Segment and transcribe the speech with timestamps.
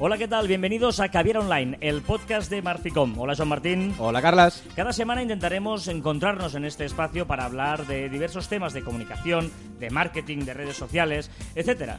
[0.00, 0.46] Hola, ¿qué tal?
[0.46, 3.18] Bienvenidos a Caviar Online, el podcast de Marficom.
[3.18, 3.96] Hola, Joan Martín.
[3.98, 4.62] Hola, Carlas.
[4.76, 9.90] Cada semana intentaremos encontrarnos en este espacio para hablar de diversos temas de comunicación, de
[9.90, 11.98] marketing, de redes sociales, etcétera.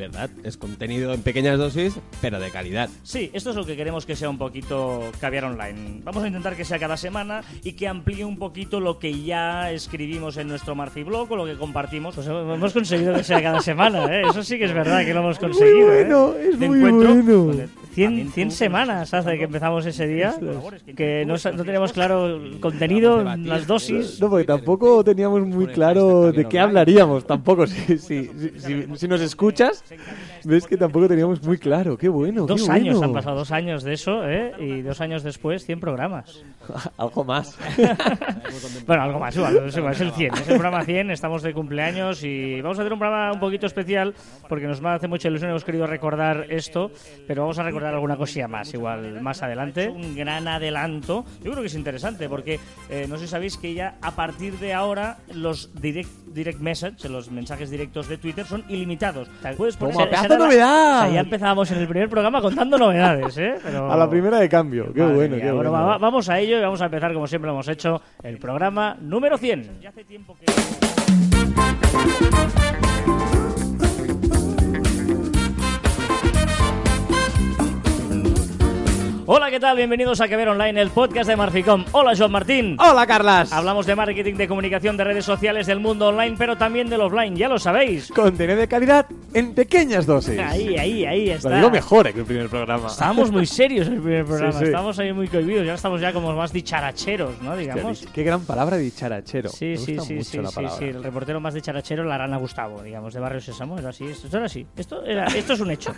[0.00, 0.30] ¿Verdad?
[0.44, 2.88] Es contenido en pequeñas dosis, pero de calidad.
[3.02, 6.00] Sí, esto es lo que queremos que sea un poquito Caviar Online.
[6.02, 9.70] Vamos a intentar que sea cada semana y que amplíe un poquito lo que ya
[9.70, 12.14] escribimos en nuestro Marfi Blog o lo que compartimos.
[12.14, 14.22] Pues hemos conseguido que sea cada semana, ¿eh?
[14.30, 15.86] Eso sí que es verdad que lo hemos conseguido.
[15.88, 16.48] Muy bueno, ¿eh?
[16.52, 17.14] es muy encuentro,
[17.44, 17.52] bueno.
[17.52, 20.34] pues, 100, 100 semanas hace que empezamos ese día,
[20.96, 24.18] que no, no teníamos claro el contenido, las dosis.
[24.20, 27.26] No, porque tampoco teníamos muy claro de qué hablaríamos.
[27.26, 29.82] Tampoco, si, si, si, si- si nos escuchas,
[30.44, 31.96] ves que tampoco teníamos muy claro.
[31.96, 33.08] Qué bueno, qué Dos años bueno.
[33.08, 34.52] han pasado, dos años de eso, ¿eh?
[34.58, 36.44] Y dos años después, 100 programas.
[36.96, 37.58] Algo más.
[38.86, 42.60] Bueno, algo más, igual, es, el 100, es el programa 100, estamos de cumpleaños y
[42.60, 44.14] vamos a hacer un programa un poquito especial
[44.48, 46.90] porque nos hace mucha ilusión, hemos querido recordar esto,
[47.26, 49.88] pero vamos a recordar alguna cosilla más, igual más adelante.
[49.88, 53.74] Un gran adelanto, yo creo que es interesante porque eh, no sé si sabéis que
[53.74, 58.64] ya a partir de ahora los direct, direct message, los mensajes directos de Twitter son
[58.68, 59.28] ilimitados.
[59.56, 60.98] Puedes ¡Toma, esa- esa pedazo era la- novedad!
[60.98, 63.54] o sea, ya empezábamos en el primer programa contando novedades, ¿eh?
[63.62, 64.92] Pero- A la primera de cambio.
[64.92, 65.44] Qué Madre bueno, mía.
[65.46, 65.84] qué Bueno, bueno.
[65.86, 68.38] va- va- vamos a ello y vamos a empezar como siempre lo hemos hecho, el
[68.38, 69.80] programa número 100.
[69.80, 70.46] Ya hace tiempo que...
[79.32, 79.76] Hola, ¿qué tal?
[79.76, 81.84] Bienvenidos a Que Ver Online, el podcast de Marficom.
[81.92, 82.76] Hola, Joan Martín.
[82.80, 83.52] Hola, Carlas.
[83.52, 87.36] Hablamos de marketing, de comunicación, de redes sociales, del mundo online, pero también del offline,
[87.36, 88.08] ya lo sabéis.
[88.10, 90.36] Contenido de calidad en pequeñas dosis.
[90.36, 91.54] Ahí, ahí, ahí Lo está.
[91.54, 92.88] digo mejor eh, que el primer programa.
[92.88, 94.64] Estábamos muy serios en el primer programa, sí.
[94.64, 97.56] estábamos ahí muy cohibidos, ya estamos ya como más dicharacheros, ¿no?
[97.56, 98.04] Digamos.
[98.12, 99.48] Qué gran palabra dicharachero.
[99.50, 102.18] Sí, Me sí, gusta sí, mucho sí, la sí, sí, el reportero más dicharachero, la
[102.18, 105.60] rana Gustavo, digamos, de Barrio Sésamo, era así, esto era así, esto, era, esto es
[105.60, 105.94] un hecho.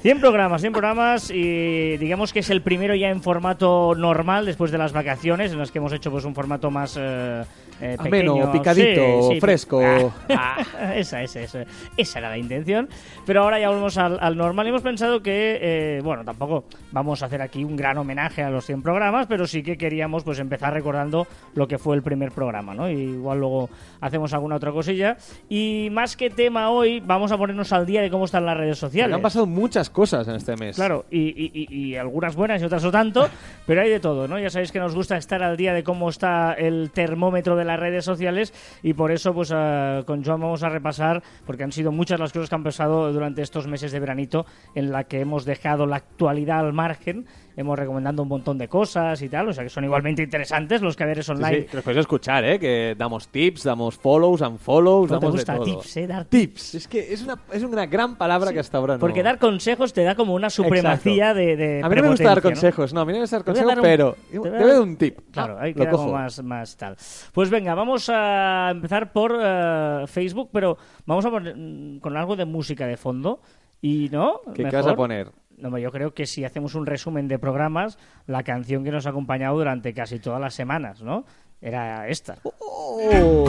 [0.00, 4.70] 100 programas, 100 programas y digamos que es el primero ya en formato normal después
[4.70, 7.44] de las vacaciones en las que hemos hecho pues un formato más eh,
[7.80, 8.52] eh, Ameno, pequeño.
[8.52, 9.80] picadito, Sí, sí, fresco.
[9.82, 11.64] Ah, ah, esa, esa, esa,
[11.96, 12.88] esa era la intención.
[13.26, 17.26] Pero ahora ya volvemos al, al normal hemos pensado que, eh, bueno, tampoco vamos a
[17.26, 20.72] hacer aquí un gran homenaje a los 100 programas, pero sí que queríamos pues empezar
[20.72, 22.88] recordando lo que fue el primer programa, ¿no?
[22.90, 23.68] Y igual luego
[24.00, 25.16] hacemos alguna otra cosilla.
[25.48, 28.78] Y más que tema hoy, vamos a ponernos al día de cómo están las redes
[28.78, 29.14] Porque sociales.
[29.16, 30.76] han pasado muchas cosas en este mes.
[30.76, 33.28] Claro, y, y- y- y algunas buenas y otras no tanto,
[33.66, 34.38] pero hay de todo, ¿no?
[34.38, 37.78] Ya sabéis que nos gusta estar al día de cómo está el termómetro de las
[37.78, 41.92] redes sociales y por eso, pues, eh, con Joan vamos a repasar, porque han sido
[41.92, 45.44] muchas las cosas que han pasado durante estos meses de veranito en la que hemos
[45.44, 47.26] dejado la actualidad al margen,
[47.56, 50.94] hemos recomendado un montón de cosas y tal, o sea que son igualmente interesantes los
[50.94, 51.60] caberes Sí, online.
[51.60, 52.58] sí, que los podéis escuchar, ¿eh?
[52.58, 55.64] Que damos tips, damos follows, unfollows, ¿Cómo te damos gusta de todo.
[55.80, 56.06] tips, eh?
[56.06, 56.74] Dar Tips.
[56.74, 59.00] Es que es una, es una gran palabra que hasta ahora no...
[59.00, 62.24] Porque dar consejos te da como una supremacía de, de A mí no me gusta
[62.24, 64.38] dar consejos, no, a mí no me gusta dar Te consejos, dar un- pero te
[64.38, 65.18] voy a te dar- doy un tip.
[65.30, 66.16] Claro, Ah, hay que lo dar como cojo.
[66.18, 66.96] más, más tal.
[67.32, 72.36] Pues venga, vamos a empezar por eh, Facebook, pero vamos a poner mm, con algo
[72.36, 73.40] de música de fondo.
[73.80, 75.28] Y no, ¿Qué, vas a poner?
[75.58, 79.10] No, yo creo que si hacemos un resumen de programas, la canción que nos ha
[79.10, 81.24] acompañado durante casi todas las semanas, ¿no?
[81.60, 82.38] Era esta.
[82.42, 83.46] Oh.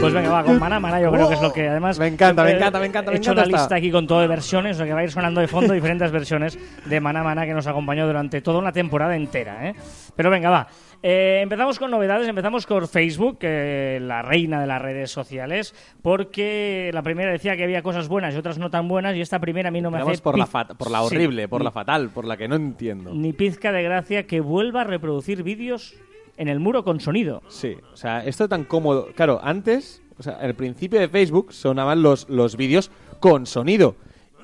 [0.00, 1.98] Pues venga, va, con Maná, Maná yo creo que es lo que además...
[1.98, 3.74] Me encanta, me encanta, me encanta, He me hecho encanta una lista esta.
[3.76, 6.10] aquí con todo de versiones, o sea que va a ir sonando de fondo diferentes
[6.10, 9.74] versiones de Maná Maná que nos acompañó durante toda una temporada entera, ¿eh?
[10.16, 10.68] Pero venga, va.
[11.02, 16.90] Eh, empezamos con novedades, empezamos con Facebook, eh, la reina de las redes sociales, porque
[16.92, 19.68] la primera decía que había cosas buenas y otras no tan buenas, y esta primera
[19.68, 22.10] a mí no me hace por la, por la Sí, horrible, por ni- la fatal,
[22.10, 23.12] por la que no entiendo.
[23.14, 25.94] Ni pizca de gracia que vuelva a reproducir vídeos
[26.40, 27.42] en el muro con sonido.
[27.48, 29.08] Sí, o sea, esto tan cómodo.
[29.14, 32.90] Claro, antes, o sea, al principio de Facebook sonaban los, los vídeos
[33.20, 33.94] con sonido.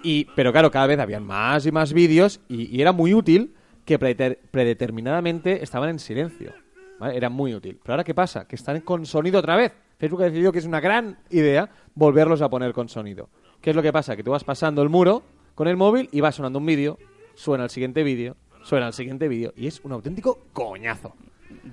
[0.02, 3.54] Y, pero claro, cada vez habían más y más vídeos y, era muy útil
[3.86, 6.52] que predeter- predeterminadamente estaban en silencio.
[7.00, 7.78] Era muy útil.
[7.82, 8.46] Pero ahora, ¿qué pasa?
[8.46, 9.72] Que están con sonido otra vez.
[9.98, 13.30] Facebook ha decidido que es una gran idea volverlos a poner con sonido.
[13.62, 14.16] ¿Qué es lo que pasa?
[14.16, 15.22] Que tú vas pasando el muro
[15.54, 16.98] con el móvil y va sonando un vídeo,
[17.34, 21.14] suena el siguiente vídeo, suena el siguiente vídeo y es un auténtico coñazo.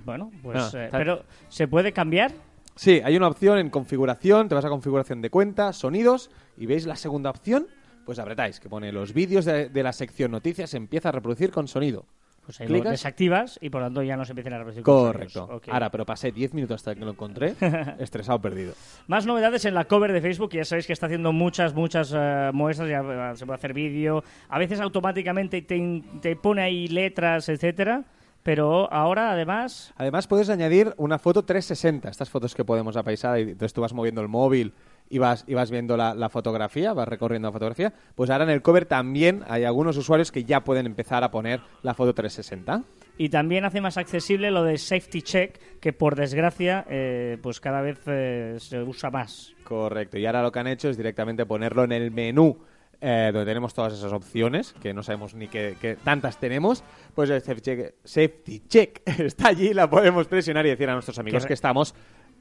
[0.06, 0.74] Bueno, pues...
[0.74, 2.32] Ah, eh, pero, ¿se puede cambiar?
[2.76, 6.86] Sí, hay una opción en configuración, te vas a configuración de cuenta, sonidos, y veis
[6.86, 7.68] la segunda opción,
[8.06, 11.52] pues apretáis, que pone los vídeos de, de la sección noticias se empieza a reproducir
[11.52, 12.06] con sonido.
[12.46, 12.92] Pues ahí lo ¿Clicas?
[12.92, 15.62] desactivas y por lo tanto ya no se empiezan a reproducir con Correcto.
[15.70, 17.56] Ahora, pero pasé 10 minutos hasta que lo encontré,
[18.00, 18.74] estresado, perdido.
[19.08, 22.52] Más novedades en la cover de Facebook, ya sabéis que está haciendo muchas, muchas eh,
[22.54, 27.48] muestras, ya eh, se puede hacer vídeo, a veces automáticamente te, te pone ahí letras,
[27.48, 28.04] etcétera,
[28.44, 33.44] Pero ahora, además, Además, puedes añadir una foto 360, estas fotos que podemos apaisar y
[33.44, 34.74] entonces tú vas moviendo el móvil
[35.10, 37.94] y vas, y vas viendo la, la fotografía, vas recorriendo la fotografía.
[38.16, 41.62] Pues ahora en el cover también hay algunos usuarios que ya pueden empezar a poner
[41.84, 42.84] la foto 360.
[43.18, 47.82] y también hace más accesible lo de Safety Check, que por desgracia, eh, pues cada
[47.82, 49.54] vez eh, se usa más.
[49.64, 50.18] Correcto.
[50.18, 52.58] Y ahora lo que han hecho es directamente ponerlo en el menú.
[53.06, 57.30] Eh, donde tenemos todas esas opciones, que no sabemos ni qué, qué tantas tenemos, pues
[57.30, 61.46] el safety check, safety check está allí, la podemos presionar y decir a nuestros amigos
[61.46, 61.94] que, estamos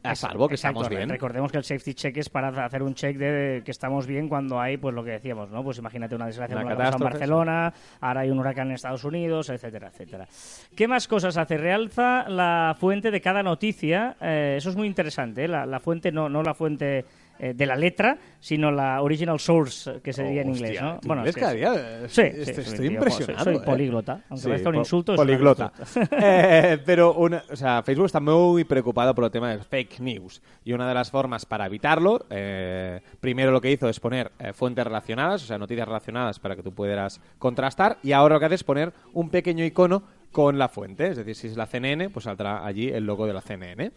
[0.05, 1.09] a salvo, que Exacto, estamos bien.
[1.09, 4.61] Recordemos que el safety check es para hacer un check de que estamos bien cuando
[4.61, 5.65] hay, pues lo que decíamos, ¿no?
[5.65, 9.03] Pues imagínate una desgracia como la que en Barcelona, ahora hay un huracán en Estados
[9.03, 10.29] Unidos, etcétera, etcétera.
[10.77, 11.57] ¿Qué más cosas hace?
[11.57, 14.17] Realza la fuente de cada noticia.
[14.21, 15.49] eh, eso es muy interesante, ¿eh?
[15.49, 17.05] la, la fuente, no, no la fuente
[17.45, 20.69] eh, de la letra, sino la original source, que sería en Hostia,
[21.03, 21.57] inglés, cada sí.
[21.59, 23.45] día, eh, Sí, est- sí, estoy impresionado.
[23.45, 23.57] Soy, eh.
[23.59, 25.13] soy políglota, aunque Sí, parezca un insulto.
[25.15, 25.73] es consulta.
[26.23, 30.41] Eh, pero una, o sea, Facebook está muy preocupado por el tema del fake news.
[30.65, 34.53] Y una de las formas para evitarlo, eh, primero lo que hizo es poner eh,
[34.53, 37.99] fuentes relacionadas, o sea, noticias relacionadas para que tú pudieras contrastar.
[38.05, 41.09] Y ahora lo que hace es poner un pequeño icono con la fuente.
[41.09, 43.93] Es decir, si es la CNN, pues saldrá allí el logo de la CNN.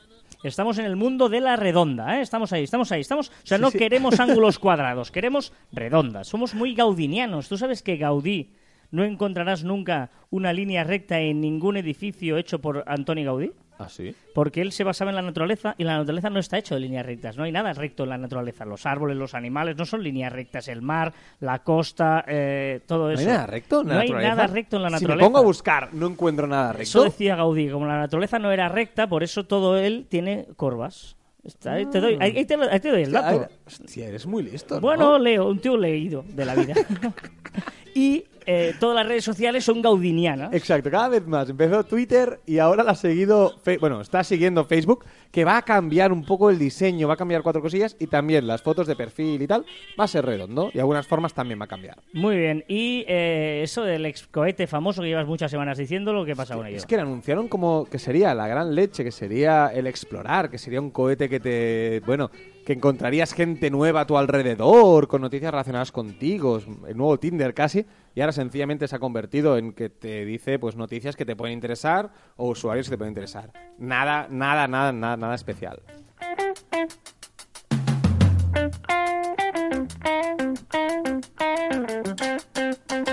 [0.48, 2.22] Estamos en el mundo de la redonda, ¿eh?
[2.22, 3.30] Estamos ahí, estamos ahí, estamos...
[3.30, 3.78] O sea, Sí, no sí.
[3.78, 6.28] queremos ángulos cuadrados, queremos redondas.
[6.28, 7.50] Somos muy gaudinianos.
[7.50, 8.52] ¿Tú sabes que Gaudí
[8.92, 13.52] no encontrarás nunca una línea recta en ningún edificio hecho por Antoni Gaudí?
[13.78, 14.16] ¿Ah, sí?
[14.34, 17.06] Porque él se basaba en la naturaleza y la naturaleza no está hecho de líneas
[17.06, 17.36] rectas.
[17.36, 18.64] No hay nada recto en la naturaleza.
[18.64, 20.70] Los árboles, los animales no son líneas rectas.
[20.70, 21.12] El mar,
[21.42, 23.20] la costa, eh, todo ¿No eso.
[23.20, 24.36] hay nada recto en la No hay naturaleza?
[24.36, 25.18] nada recto en la Si naturaleza.
[25.26, 26.84] me pongo a buscar, no encuentro nada recto.
[26.84, 31.18] Eso decía Gaudí, como la naturaleza no era recta, por eso todo él tiene curvas.
[31.44, 33.46] Está, ahí te doy, ahí, ahí te, lo- ahí te doy el dato.
[33.68, 34.82] hostia, eres muy listo, ¿no?
[34.82, 36.74] Bueno, leo, un tío leído de la vida.
[37.94, 40.54] y eh, todas las redes sociales son gaudinianas.
[40.54, 41.50] Exacto, cada vez más.
[41.50, 45.62] Empezó Twitter y ahora la ha seguido, Fe- bueno, está siguiendo Facebook, que va a
[45.64, 48.96] cambiar un poco el diseño, va a cambiar cuatro cosillas y también las fotos de
[48.96, 49.66] perfil y tal,
[50.00, 51.98] va a ser redondo y algunas formas también va a cambiar.
[52.14, 52.64] Muy bien.
[52.68, 56.66] Y eh, eso del ex cohete famoso que llevas muchas semanas diciéndolo, ¿qué pasa con
[56.68, 56.78] ello?
[56.78, 60.58] Es que lo anunciaron como que sería la gran leche, que sería el explorar, que
[60.58, 62.32] sería un cohete que te, bueno,
[62.66, 67.86] que encontrarías gente nueva a tu alrededor, con noticias relacionadas contigo, el nuevo Tinder casi,
[68.16, 71.54] y ahora sencillamente se ha convertido en que te dice pues noticias que te pueden
[71.54, 73.52] interesar o usuarios que te pueden interesar.
[73.78, 75.82] Nada, nada, nada, nada, nada especial.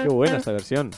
[0.02, 0.90] Qué buena esta versión.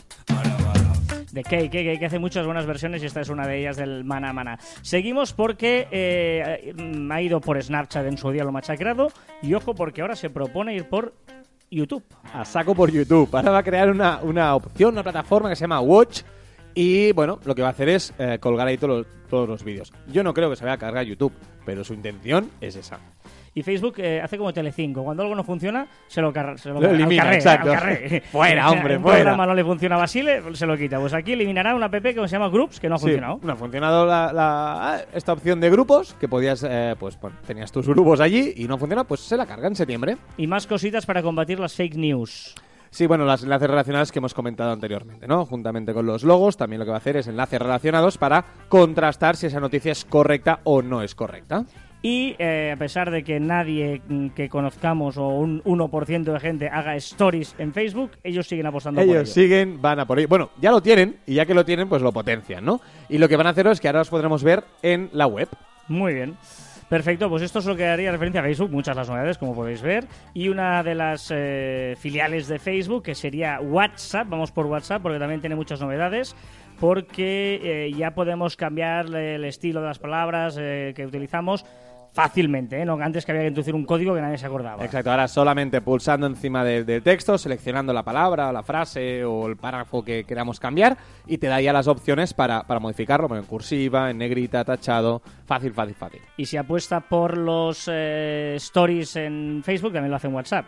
[1.35, 4.05] De Cake, que, que hace muchas buenas versiones y esta es una de ellas del
[4.05, 4.59] Mana Mana.
[4.83, 6.73] Seguimos porque eh,
[7.11, 9.09] ha ido por Snapchat en su día lo machacrado
[9.43, 11.13] y ojo porque ahora se propone ir por
[11.71, 12.05] YouTube.
[12.33, 13.29] a saco por YouTube.
[13.33, 16.23] Ahora va a crear una, una opción, una plataforma que se llama Watch.
[16.73, 19.93] Y bueno, lo que va a hacer es eh, colgar ahí todos los vídeos.
[20.13, 21.33] Yo no creo que se vaya a cargar YouTube,
[21.67, 22.99] pero su intención es esa.
[23.57, 25.05] Y Facebook eh, hace como Telecinco.
[25.05, 27.71] Cuando algo no funciona, se lo, carga, se lo, Lo carga- al elimina, carré, exacto.
[27.71, 28.21] al carré.
[28.33, 29.17] Fuera, O sea, hombre, un fuera.
[29.19, 30.99] programa no le funciona a Basile, se lo quita.
[30.99, 33.39] Pues aquí eliminará una app que se llama Groups, que no ha Sí, funcionado.
[33.43, 37.71] no ha funcionado la, la- esta opción de grupos, que podías, eh, pues bueno, tenías
[37.71, 40.17] tus grupos allí y no funciona, pues se la carga en septiembre.
[40.37, 42.55] Y más cositas para combatir las fake news.
[42.91, 45.45] Sí, bueno, los enlaces relacionados que hemos comentado anteriormente, ¿no?
[45.47, 49.35] Juntamente con los logos, también lo que va a hacer es enlaces relacionados para contrastar
[49.37, 51.65] si esa noticia es correcta o no es correcta.
[52.07, 56.69] Y eh, a pesar de que nadie mm, que conozcamos o un 1% de gente
[56.69, 59.33] haga stories en Facebook, ellos siguen apostando por Ellos ello.
[59.33, 60.29] siguen, van a por ello.
[60.29, 62.83] Bueno, ya lo tienen, y ya que lo tienen, pues lo potencian, ¿no?
[63.09, 65.49] Y lo que van a hacer es que ahora los podremos ver en la web.
[65.89, 66.37] Muy bien.
[66.91, 69.81] Perfecto, pues esto es lo que haría referencia a Facebook, muchas las novedades, como podéis
[69.81, 70.05] ver.
[70.35, 75.19] Y una de las eh, filiales de Facebook, que sería WhatsApp, vamos por WhatsApp, porque
[75.19, 76.37] también tiene muchas novedades,
[76.79, 81.65] porque eh, ya podemos cambiar el estilo de las palabras eh, que utilizamos
[82.15, 82.85] fácilmente, ¿eh?
[82.85, 84.85] No, antes que había que introducir un código que nadie se acordaba.
[84.85, 89.57] Exacto, ahora solamente pulsando encima de- del texto, seleccionando la palabra, la frase o el
[89.57, 93.49] párrafo que queramos cambiar y te da ya las opciones para, para modificarlo, bueno, en
[93.49, 96.21] cursiva, en negrita, tachado, fácil, fácil, fácil.
[96.37, 100.67] Y si apuesta por los eh, stories en Facebook, también lo hace en WhatsApp.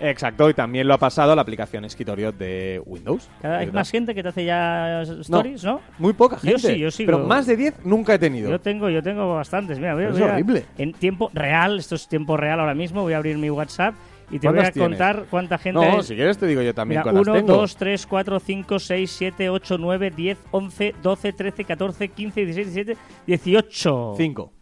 [0.00, 3.28] Exacto, y también lo ha pasado a la aplicación escritorio de Windows.
[3.42, 5.80] Cada vez más gente que te hace ya stories, ¿no?
[5.98, 6.74] Muy poca Yo gente.
[6.74, 7.06] sí, yo sigo.
[7.12, 8.48] Pero más de 10 nunca he tenido.
[8.50, 9.78] Yo tengo, yo tengo bastantes.
[9.78, 10.64] Mira, voy, Es voy a- horrible.
[10.78, 13.94] En tiempo real, esto es tiempo real ahora mismo, voy a abrir mi WhatsApp
[14.30, 14.88] y te voy ¿Cuántas a tienes?
[14.90, 16.06] contar cuánta gente No, es.
[16.06, 17.52] si quieres te digo yo también Mira, cuántas 1, tengo.
[17.60, 22.74] 2, 3, 4, 5, 6, 7, 8, 9, 10, 11, 12, 13, 14, 15, 16,
[22.74, 24.14] 17, 18.
[24.16, 24.52] 5.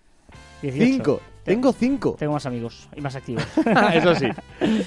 [0.63, 0.85] 18.
[0.97, 1.21] 5.
[1.47, 2.17] Tengo cinco.
[2.19, 3.47] Tengo más amigos y más activos.
[3.95, 4.29] Eso sí.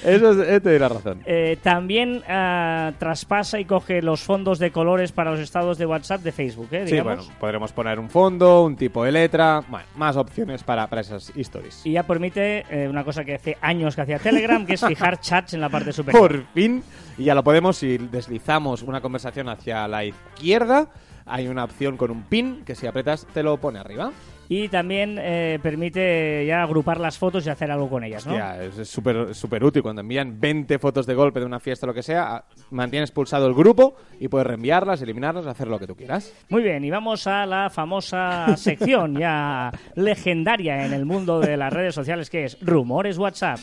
[0.03, 1.21] Eso es- eh, te doy la razón.
[1.25, 6.21] Eh, también ah, traspasa y coge los fondos de colores para los estados de WhatsApp
[6.21, 6.85] de Facebook, ¿eh?
[6.87, 11.01] Sí, bueno, podremos poner un fondo, un tipo de letra, bueno, más opciones para, para
[11.01, 11.85] esas stories.
[11.85, 15.19] Y ya permite eh, una cosa que hace años que hacía Telegram, que es fijar
[15.19, 16.21] chats en la parte superior.
[16.27, 16.83] Por fin,
[17.17, 20.87] y ya lo podemos, si deslizamos una conversación hacia la izquierda,
[21.25, 24.11] hay una opción con un pin que si apretas te lo pone arriba.
[24.51, 28.33] Y también eh, permite ya agrupar las fotos y hacer algo con ellas, ¿no?
[28.33, 29.83] Hostia, es súper súper útil.
[29.83, 33.11] Cuando envían 20 fotos de golpe de una fiesta o lo que sea, a- mantienes
[33.11, 36.33] pulsado el grupo y puedes reenviarlas, eliminarlas, hacer lo que tú quieras.
[36.49, 41.71] Muy bien, y vamos a la famosa sección ya legendaria en el mundo de las
[41.71, 43.59] redes sociales que es Rumores WhatsApp.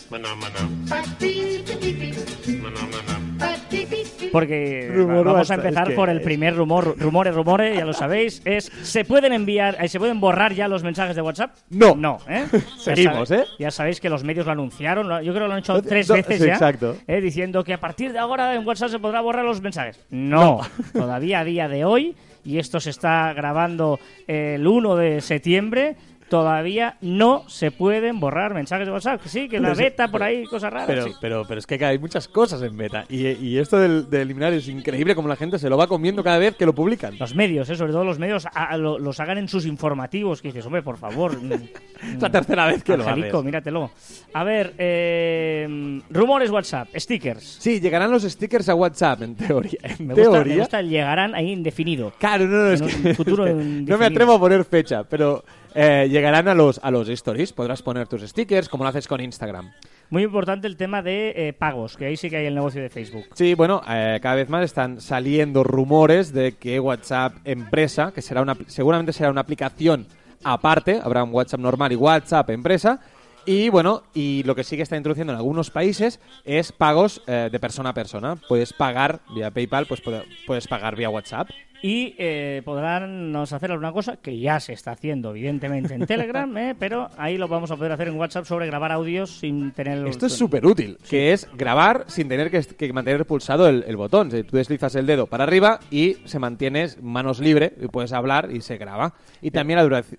[4.40, 7.92] Porque Rumor vamos a empezar es que por el primer rumor, rumores, rumores, ya lo
[7.92, 11.54] sabéis, es ¿se pueden enviar, eh, se pueden borrar ya los mensajes de WhatsApp?
[11.70, 11.94] No.
[11.94, 12.44] No, ¿eh?
[12.52, 13.46] Ya Seguimos, sabe- ¿eh?
[13.58, 16.14] Ya sabéis que los medios lo anunciaron, yo creo que lo han hecho tres No,
[16.16, 16.96] veces sí, ya, exacto.
[17.06, 19.98] eh, diciendo que a partir de ahora en WhatsApp se podrá borrar los mensajes.
[20.10, 20.60] No,
[20.92, 22.14] todavía a día de hoy,
[22.44, 25.96] y esto se está grabando el 1 de septiembre,
[26.28, 29.22] todavía no se pueden borrar mensajes de WhatsApp.
[29.22, 30.86] Que sí, que la beta por ahí, cosas raras.
[30.88, 31.12] Pero, sí.
[31.20, 33.04] pero, pero es que hay muchas cosas en beta.
[33.08, 36.22] Y, y esto del- de eliminar es increíble como la gente se lo va comiendo
[36.24, 37.16] cada vez que lo publican.
[37.18, 40.42] Los medios, eh, sobre todo los medios, a- a- lo- los hagan en sus informativos.
[40.42, 41.40] Que dices, hombre, por favor.
[41.42, 41.52] mm,
[42.16, 43.44] Es la tercera vez que lo Angelico, haces.
[43.46, 43.90] míratelo.
[44.34, 47.56] A ver, eh, rumores WhatsApp, stickers.
[47.60, 49.78] Sí, llegarán los stickers a WhatsApp, en teoría.
[49.82, 50.56] En Me gusta, me teoría.
[50.58, 52.12] gusta llegarán ahí indefinido.
[52.18, 55.44] Claro, no, no, es En que un futuro no me atrevo a poner fecha, pero
[55.76, 57.52] eh, llegarán a los, a los stories.
[57.52, 59.70] Podrás poner tus stickers como lo haces con Instagram.
[60.08, 62.88] Muy importante el tema de eh, pagos, que ahí sí que hay el negocio de
[62.88, 63.26] Facebook.
[63.34, 68.40] Sí, bueno, eh, cada vez más están saliendo rumores de que WhatsApp Empresa, que será
[68.40, 70.06] una, seguramente será una aplicación
[70.44, 73.00] aparte, habrá un WhatsApp normal y WhatsApp Empresa,
[73.46, 77.48] y bueno, y lo que sí que está introduciendo en algunos países es pagos eh,
[77.50, 78.36] de persona a persona.
[78.48, 81.48] Puedes pagar vía PayPal, pues puede- puedes pagar vía WhatsApp.
[81.82, 86.56] Y eh, podrán nos hacer alguna cosa que ya se está haciendo, evidentemente, en Telegram,
[86.56, 90.06] eh, pero ahí lo vamos a poder hacer en WhatsApp sobre grabar audios sin tener...
[90.08, 93.96] Esto es súper útil, que es grabar sin tener que, que mantener pulsado el, el
[93.96, 94.30] botón.
[94.30, 98.62] Tú deslizas el dedo para arriba y se mantiene manos libre y puedes hablar y
[98.62, 99.12] se graba.
[99.42, 100.18] Y también la duración...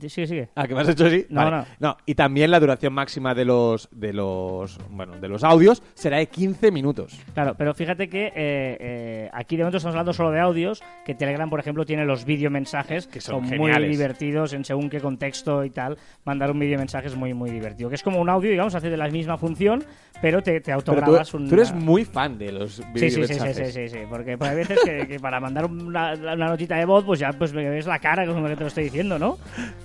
[0.00, 0.48] Sigue, sigue.
[0.56, 1.24] Ah, que me has hecho así.
[1.28, 1.66] No, Vale.
[1.78, 1.96] no.
[2.04, 6.26] Y también la duración máxima de los de los bueno de los audios será de
[6.26, 7.18] 15 minutos.
[7.32, 11.14] Claro, pero fíjate que eh, eh, aquí de momento estamos hablando solo de audios, que
[11.14, 13.90] Telegram, por ejemplo, tiene los videomensajes Que son muy geniales.
[13.90, 15.96] divertidos en según qué contexto y tal.
[16.24, 17.88] Mandar un videomensaje es muy, muy divertido.
[17.88, 19.84] Que es como un audio, digamos, hace de la misma función,
[20.20, 21.48] pero te, te Pero autograbas tú, un...
[21.48, 23.72] tú eres muy fan de los Sí, sí, sí, sí, videomensajes.
[23.74, 26.84] sí, sí, sí, porque pues, hay veces que, que para mandar una, una notita de
[26.84, 29.38] voz, pues ya pues me ves la cara como que te lo estoy diciendo, ¿no?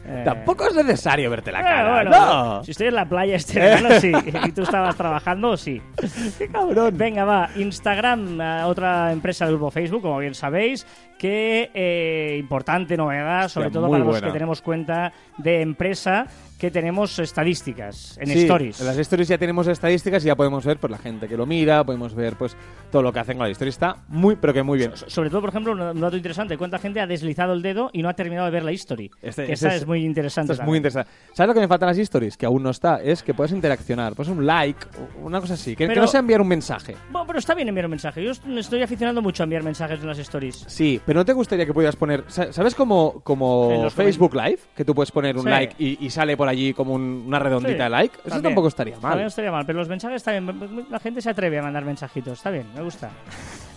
[0.06, 1.94] Eh, Tampoco es necesario verte la bueno, cara.
[1.94, 2.64] bueno, no.
[2.64, 4.12] Si estoy en la playa este verano, sí.
[4.48, 5.82] Y tú estabas trabajando, sí.
[6.38, 6.98] Qué cabrón.
[6.98, 7.50] Venga, va.
[7.56, 10.88] Instagram, eh, otra empresa del grupo Facebook, como bien sabéis,
[11.18, 16.26] que eh, importante novedad, sobre Hostia, todo para los que tenemos cuenta de empresa,
[16.60, 18.82] que tenemos estadísticas en Sí, stories.
[18.82, 21.46] En las stories ya tenemos estadísticas y ya podemos ver pues la gente que lo
[21.46, 22.56] mira, podemos ver pues
[22.92, 23.70] todo lo que hacen con la historia.
[23.70, 24.92] Está muy, pero que muy bien.
[24.96, 28.02] So- Sobre todo, por ejemplo, un dato interesante, cuánta gente ha deslizado el dedo y
[28.04, 29.10] no ha terminado de ver la history.
[29.22, 30.54] Este- Que este esa es- es, muy interesante.
[30.54, 31.10] Es muy interesante.
[31.34, 32.36] ¿Sabes lo que me faltan las stories?
[32.38, 33.02] Que aún no está.
[33.02, 34.14] Es que puedes interaccionar.
[34.14, 34.86] Pues un like,
[35.24, 35.72] una cosa así.
[35.78, 36.96] Que, que Pero- no sea enviar un mensaje.
[37.10, 38.22] Bueno, pero está bien enviar un mensaje.
[38.24, 40.66] Yo estoy aficionando mucho a enviar mensajes en las stories.
[40.68, 42.26] Sí, pero ¿no te gustaría que pudieras poner...
[42.28, 44.60] sa- ¿Sabes como, como Facebook Live?
[44.76, 45.50] Que tú puedes poner un Sí.
[45.50, 48.16] like y, y sale por allí como un- una redondita Sí, de like.
[48.16, 48.44] Eso también.
[48.44, 49.02] tampoco estaría mal.
[49.04, 50.86] También no estaría mal, pero los mensajes está bien.
[50.90, 52.34] La gente se atreve a mandar mensajitos.
[52.38, 53.10] Está bien, me gusta.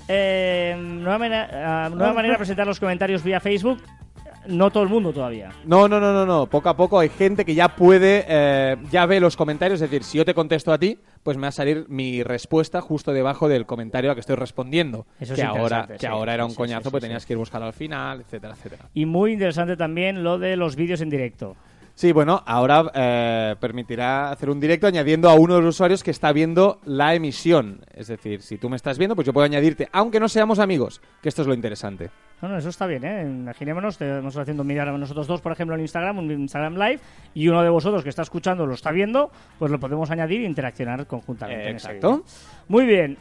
[0.09, 3.81] Eh, nueva, manera, ah, nueva manera de presentar los comentarios vía Facebook.
[4.49, 5.51] No todo el mundo todavía.
[5.65, 6.47] No, no, no, no, no.
[6.47, 9.81] Poco a poco hay gente que ya puede, eh, ya ve los comentarios.
[9.81, 12.81] Es decir, si yo te contesto a ti, pues me va a salir mi respuesta
[12.81, 15.07] justo debajo del comentario a que estoy respondiendo.
[15.21, 16.07] Eso es que ahora, interesante, que sí.
[16.07, 17.73] ahora era un Sí, sí, coñazo, sí, pues sí, tenías que ir a buscarlo al
[17.73, 18.83] final, etcétera, etcétera.
[18.93, 21.55] Y muy interesante también lo de los vídeos en directo.
[21.95, 26.11] Sí, bueno, ahora eh, permitirá hacer un directo añadiendo a uno de los usuarios que
[26.11, 27.85] está viendo la emisión.
[27.95, 31.01] Es decir, si tú me estás viendo, pues yo puedo añadirte, aunque no seamos amigos,
[31.21, 32.11] que esto es lo interesante.
[32.41, 33.23] No, no, eso está bien, ¿eh?
[33.23, 37.01] Imaginémonos, estamos haciendo mirar a nosotros dos, por ejemplo, en Instagram, un Instagram Live,
[37.35, 40.47] y uno de vosotros que está escuchando lo está viendo, pues lo podemos añadir e
[40.47, 41.67] interaccionar conjuntamente.
[41.67, 42.25] Eh, en exacto.
[42.69, 43.17] Muy bien.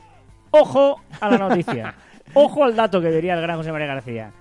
[0.50, 1.94] Ojo a la noticia.
[2.34, 4.32] Ojo al dato que diría el gran José María García.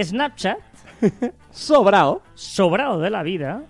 [0.00, 0.58] Snapchat,
[1.50, 2.22] Sobrao.
[2.34, 3.62] sobrado de la vida,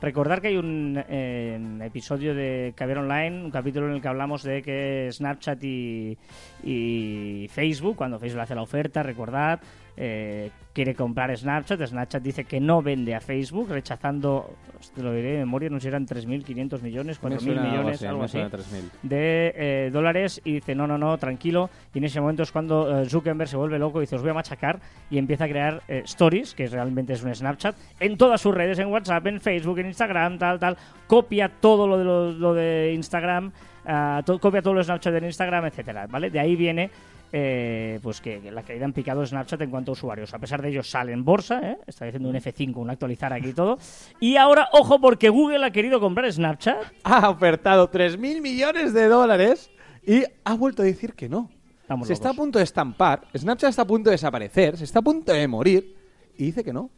[0.00, 4.42] Recordar que hay un eh, episodio de Caber Online, un capítulo en el que hablamos
[4.42, 6.16] de que Snapchat y,
[6.64, 9.60] y Facebook, cuando Facebook hace la oferta, recordad,
[9.96, 11.80] eh, quiere comprar Snapchat.
[11.86, 14.54] Snapchat dice que no vende a Facebook, rechazando,
[14.94, 17.28] te lo diré de memoria, no sé si eran 3.500 millones, 4.000
[17.70, 18.38] millones, algo así,
[19.02, 20.40] de eh, dólares.
[20.44, 21.70] Y dice, no, no, no, tranquilo.
[21.92, 24.30] Y en ese momento es cuando eh, Zuckerberg se vuelve loco y dice, os voy
[24.30, 24.80] a machacar.
[25.10, 28.78] Y empieza a crear eh, stories, que realmente es un Snapchat, en todas sus redes,
[28.78, 30.76] en WhatsApp, en Facebook, en Instagram, tal, tal.
[31.06, 33.52] Copia todo lo de, lo, lo de Instagram.
[33.86, 36.30] ah, to- copia todos los Snapchat en Instagram, etcétera, ¿vale?
[36.30, 36.90] De ahí viene
[37.32, 40.34] eh, pues que, que la caída en picado de Snapchat en cuanto a usuarios.
[40.34, 41.78] A pesar de ello, sale en bolsa, ¿eh?
[41.86, 43.78] está diciendo un F5, un actualizar aquí y todo.
[44.18, 46.76] Y ahora, ojo, porque Google ha querido comprar Snapchat.
[47.04, 49.70] Ha ofertado 3.000 millones de dólares
[50.06, 51.50] y ha vuelto a decir que no.
[51.82, 55.00] Estamos se está a punto de estampar, Snapchat está a punto de desaparecer, se está
[55.00, 55.96] a punto de morir
[56.36, 56.90] y dice que no.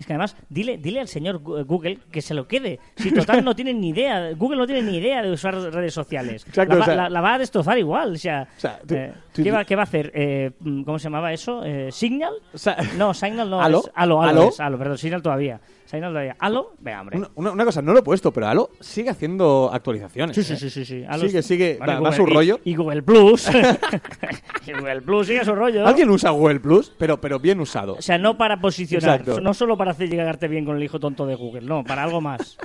[0.00, 2.80] Es que además, dile, dile al señor Google que se lo quede.
[2.96, 6.44] Si total no tiene ni idea, Google no tiene ni idea de usar redes sociales.
[6.48, 8.12] Exacto, la, va, o sea- la- la va a destrozar igual.
[8.14, 10.10] O sea, O sea, tú- eh, tú- ¿qué, va, qué va a hacer?
[10.14, 10.50] Eh,
[10.84, 11.62] ¿Cómo se llamaba eso?
[11.64, 12.34] Eh, ¿Signal?
[12.52, 13.62] O sea, No, Signal no.
[13.62, 13.78] ¿Aló?
[13.80, 14.48] Es, Alo, Alo, ¿Aló?
[14.48, 15.60] es Alo, perdón, Signal todavía.
[15.92, 16.36] Signal todavía.
[16.40, 16.72] ¿Alo?
[16.80, 17.18] Venga, hombre.
[17.18, 20.34] una, una- una cosa, no lo he puesto, pero Halo sigue haciendo actualizaciones.
[20.34, 20.56] Sí, sí, ¿eh?
[20.56, 21.04] sí, sí, sí.
[21.08, 22.60] Halo Sigue, es- sigue, Bueno, va- va su y- rollo.
[22.64, 23.48] Y, Google Plus.
[24.66, 25.86] Y Google Plus sigue su rollo.
[25.86, 27.94] Alguien usa Google Plus, pero, pero bien usado.
[27.94, 29.40] O sea, no para posicionar, Exacto.
[29.40, 32.20] no solo para hacer llegarte bien con el hijo tonto de Google, no, para algo
[32.20, 32.56] más.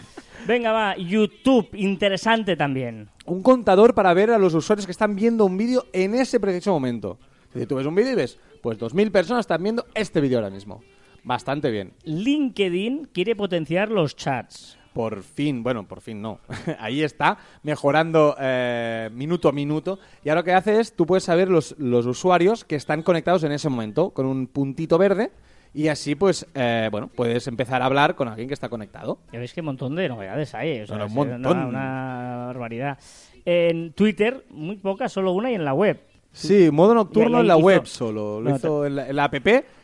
[0.48, 3.10] Venga, va, YouTube, interesante también.
[3.26, 6.72] Un contador para ver a los usuarios que están viendo un vídeo en ese preciso
[6.72, 7.18] momento.
[7.54, 10.50] Si tú ves un vídeo y ves, pues 2.000 personas están viendo este vídeo ahora
[10.52, 10.82] mismo.
[11.28, 11.92] Bastante bien.
[12.06, 14.78] LinkedIn quiere potenciar los chats.
[14.94, 16.40] Por fin, bueno, por fin no.
[16.80, 20.00] Ahí está, mejorando eh, minuto a minuto.
[20.24, 23.44] Y ahora lo que hace es, tú puedes saber los, los usuarios que están conectados
[23.44, 25.32] en ese momento con un puntito verde.
[25.74, 29.20] Y así, pues, eh, bueno, puedes empezar a hablar con alguien que está conectado.
[29.34, 31.58] Ya veis qué montón de novedades hay, o sea, Pero un montón.
[31.58, 32.98] Una, una barbaridad.
[33.44, 36.00] En Twitter, muy pocas, solo una y en la web.
[36.38, 38.40] Sí, modo nocturno en la hizo- web solo.
[38.42, 39.36] Lo No, hizo en la, en la app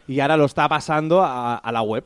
[0.07, 2.03] y ahora lo está pasando a, a la web.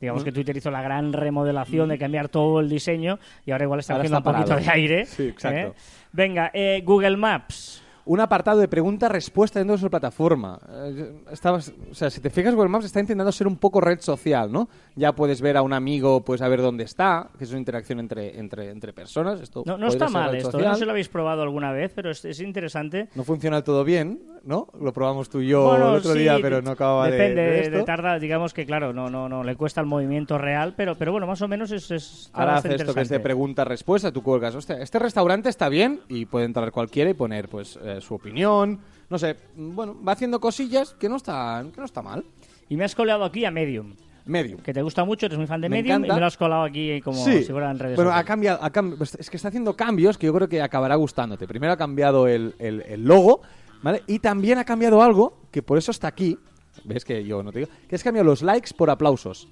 [0.00, 3.80] Digamos que Twitter hizo la gran remodelación de cambiar todo el diseño y ahora igual
[3.80, 5.06] está Ahora está un poquito de aire.
[5.06, 5.56] Sí, exacto.
[5.58, 5.72] ¿eh?
[6.12, 7.81] Venga, eh, Google Maps.
[8.04, 10.58] Un apartado de pregunta-respuesta dentro de su plataforma.
[10.68, 14.00] Eh, estabas- o sea, si te fijas, Google Maps está intentando ser un poco red
[14.00, 14.68] social, ¿no?
[14.96, 18.38] Ya puedes ver a un amigo, puedes saber dónde está, que es una interacción entre,
[18.38, 19.40] entre, entre personas.
[19.40, 20.52] Esto No, no está mal esto, ¿eh?
[20.52, 20.68] social.
[20.68, 23.08] no sé si lo habéis probado alguna vez, pero es, es interesante.
[23.14, 24.66] No funciona todo bien, ¿no?
[24.80, 27.42] Lo probamos tú y yo Bueno, el otro sí, día, pero no acababa de- depende,
[27.42, 27.84] de, esto.
[27.84, 31.26] tarda, digamos que claro, no, no, no le cuesta el movimiento real, pero, pero bueno,
[31.26, 34.54] más o menos es, es está Ahora hace esto que es de pregunta-respuesta, tú cuelgas,
[34.54, 38.80] hostia, este restaurante está bien y puede entrar cualquiera y poner pues eh, su opinión,
[39.08, 42.24] no sé, bueno, va haciendo cosillas que no están, que no está mal.
[42.68, 44.60] Y me has colado aquí a Medium, Medium.
[44.60, 46.14] que te gusta mucho, eres muy fan de Me Medium, encanta.
[46.14, 48.72] y me lo has colado aquí como sí, si fueran redes pero ha cambiado, ha
[48.72, 51.46] cam- pues es que está haciendo cambios que yo creo que acabará gustándote.
[51.46, 53.42] Primero ha cambiado el, el- el logo,
[53.82, 54.02] ¿vale?
[54.06, 56.38] Y también ha cambiado algo, que por eso está aquí,
[56.84, 59.48] ves que yo no te digo, que es cambiado los likes por aplausos.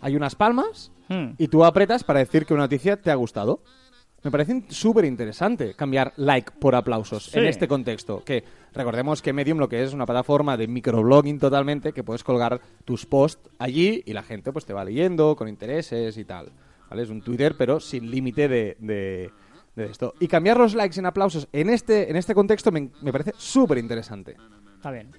[0.00, 1.34] Hay unas palmas Hmm.
[1.38, 3.62] y tú apretas para decir que una noticia te ha gustado.
[4.22, 7.38] Me parece súper interesante cambiar like por aplausos Sí.
[7.38, 8.22] en este contexto.
[8.22, 12.22] Que recordemos que Medium lo que es es una plataforma de microblogging totalmente que puedes
[12.22, 16.52] colgar tus posts allí y la gente pues te va leyendo con intereses y tal.
[16.90, 17.02] ¿Vale?
[17.02, 19.30] Es un Twitter pero sin límite de, de-
[19.80, 20.14] de esto.
[20.20, 23.78] Y cambiar los likes en aplausos en este, en este contexto me, me parece súper
[23.78, 24.36] interesante.
[24.76, 25.10] Está bien.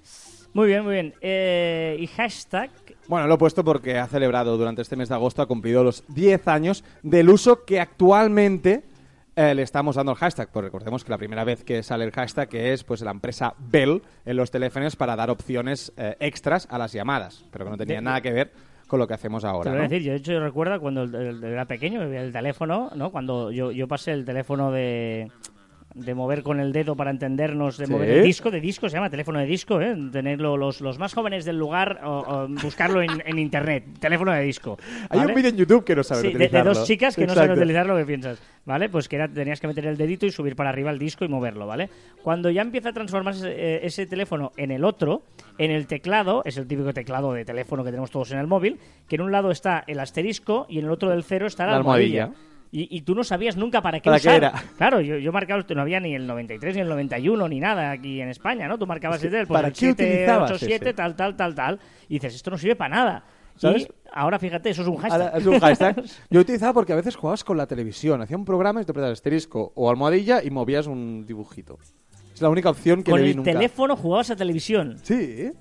[0.53, 1.13] Muy bien, muy bien.
[1.21, 2.71] Eh, y hashtag,
[3.07, 6.03] Bueno, lo he puesto porque ha celebrado durante este mes de agosto, ha cumplido los
[6.09, 8.83] 10 años del uso que actualmente
[9.35, 10.49] eh, le estamos dando al hashtag.
[10.51, 14.01] Pues recordemos que la primera vez que sale el hashtag es pues la empresa Bell
[14.25, 18.01] en los teléfonos para dar opciones eh, extras a las llamadas, pero que no tenía
[18.01, 18.51] nada que ver
[18.91, 19.71] con lo que hacemos te ahora.
[19.71, 19.81] a ¿no?
[19.83, 23.09] decir, yo de hecho yo recuerdo cuando el- el- era pequeño, el teléfono, ¿no?
[23.09, 25.31] Cuando yo, yo pasé el teléfono de,
[25.93, 27.91] de mover con el dedo para entendernos, de Sí.
[27.91, 29.95] mover el disco, de disco, se llama teléfono de disco, ¿eh?
[30.11, 34.41] Tenerlo los, los más jóvenes del lugar o, o buscarlo en, en internet, teléfono de
[34.43, 34.77] disco.
[35.09, 37.33] Hay un vídeo en YouTube que no sabe Sí, de, de dos chicas que no
[37.33, 38.89] saben utilizar lo que piensas, ¿vale?
[38.89, 41.27] Pues que era, tenías que meter el dedito y subir para arriba el disco y
[41.27, 41.89] moverlo, ¿vale?
[42.23, 45.23] Cuando ya empieza a transformarse eh, ese teléfono en el otro,
[45.57, 48.79] en el teclado, es el típico teclado de teléfono que tenemos todos en el móvil,
[49.09, 51.71] que en un lado está el asterisco y en el otro del cero está la,
[51.71, 52.23] La almohadilla.
[52.25, 52.50] almohadilla.
[52.73, 54.35] Y, y tú no sabías nunca para qué ¿Para qué usar.
[54.37, 54.53] era?
[54.77, 58.21] Claro, yo, yo marcaba, no había ni el 93 ni el 91 ni nada aquí
[58.21, 58.77] en España, ¿no?
[58.79, 60.93] Tú marcabas que, el pues ¿para el qué 7, utilizabas 8, 7, ese?
[60.93, 61.79] tal, tal, tal, tal.
[62.07, 63.25] Y dices, esto no sirve para nada.
[63.57, 63.83] ¿Sabes?
[63.83, 65.21] Y ahora fíjate, eso es un hashtag.
[65.21, 66.03] Ahora, es un hashtag.
[66.29, 69.17] Yo utilizaba porque a veces jugabas con la televisión, hacía un programa y te apretabas
[69.19, 71.77] asterisco o almohadilla y movías un dibujito.
[72.33, 73.51] Es la única opción que Con le vi el nunca.
[73.51, 74.97] teléfono jugabas a televisión.
[75.03, 75.51] Sí.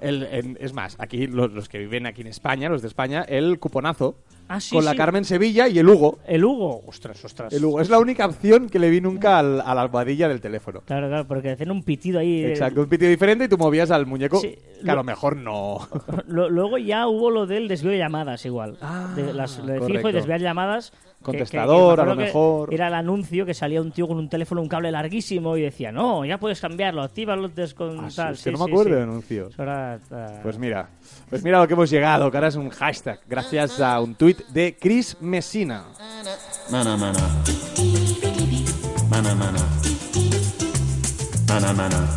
[0.00, 3.22] El- en- es más, aquí los, los que viven aquí en España, los de España,
[3.22, 4.16] el cuponazo
[4.48, 4.96] Ah, sí, con la sí.
[4.96, 6.18] Carmen Sevilla y el Hugo.
[6.26, 6.82] El Hugo.
[6.86, 7.52] Ostras, ostras.
[7.52, 7.80] El Hugo.
[7.80, 10.80] Es la única opción que le vi nunca al- a la almohadilla del teléfono.
[10.86, 12.44] Claro, claro, porque hacen un pitido ahí.
[12.44, 14.40] eh, Exacto, un pitido diferente y tú movías al muñeco.
[14.40, 15.86] Sí, que a lo- mejor no.
[16.26, 18.78] Lo- luego ya hubo lo del desvío de llamadas igual.
[18.80, 20.92] Ah, de las, lo de fijo y desviar llamadas.
[21.18, 22.72] Que- que- que Contestador, a lo mejor.
[22.72, 25.90] Era el anuncio que salía un tío con un teléfono, un cable larguísimo y decía,
[25.92, 28.32] no, ya puedes cambiarlo, actívalo descon Ah, sí, tal".
[28.34, 28.94] es que Sí, no me acuerdo sí.
[28.94, 29.50] del anuncio.
[29.58, 29.98] Ah,
[30.42, 30.88] Pues mira,
[31.28, 34.38] pues mira lo que hemos llegado, que ahora es un hashtag, gracias a un tuit
[34.48, 35.84] de Chris Messina.
[36.70, 37.18] Mana mana.
[39.10, 39.58] Mana mana.
[41.48, 42.08] Mana mana.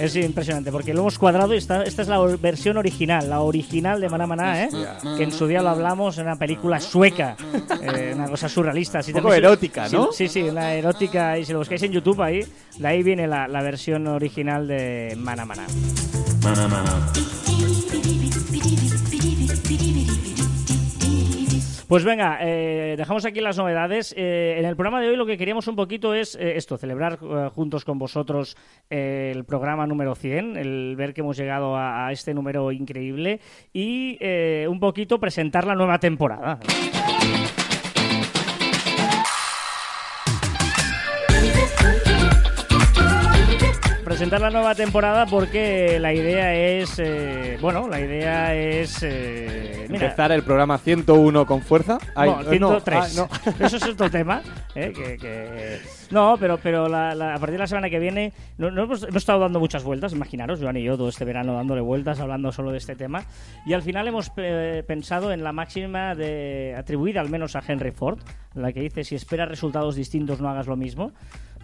[0.00, 4.00] Es impresionante, porque lo hemos cuadrado y esta, esta es la versión original, la original
[4.00, 4.68] de Maná Maná, ¿eh?
[5.16, 7.36] Que en su día lo hablamos en una película sueca,
[7.82, 9.02] eh, una cosa surrealista.
[9.02, 10.10] Si Un poco erótica, si- ¿no?
[10.12, 12.40] Sí, sí, una erótica, y si lo buscáis en YouTube ahí,
[12.78, 15.66] de ahí viene la, la versión original de Maná Maná.
[16.42, 17.12] Mana mana.
[21.90, 24.14] Pues venga, eh, dejamos aquí las novedades.
[24.16, 27.18] Eh, en el programa de hoy lo que queríamos un poquito es eh, esto, celebrar
[27.52, 28.56] juntos con vosotros
[28.88, 33.40] el programa número 100, el ver que hemos llegado a, a este número increíble
[33.72, 34.16] y
[34.68, 36.60] un poquito presentar la nueva temporada.
[44.20, 50.04] Presentar la nueva temporada porque la idea es, eh, bueno, la idea es, eh, mira,
[50.08, 51.96] Empezar el programa 101 con fuerza.
[52.14, 53.18] Ay, no, eh, no, 103.
[53.18, 53.64] ah, no.
[53.66, 54.42] Eso es otro tema.
[54.74, 54.92] ¿eh?
[54.94, 55.78] Que, que-
[56.10, 59.04] No, pero, pero la- la- a partir de la semana que viene no, no hemos,
[59.04, 62.52] hemos estado dando muchas vueltas, imaginaros, Joan y yo todo este verano dándole vueltas, hablando
[62.52, 63.22] solo de este tema.
[63.64, 67.90] Y al final hemos eh, pensado en la máxima de atribuida al menos a Henry
[67.92, 68.18] Ford,
[68.52, 71.12] la que dice, si esperas resultados distintos no hagas lo mismo.